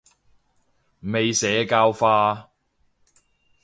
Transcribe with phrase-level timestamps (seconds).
[1.01, 2.49] 未社教化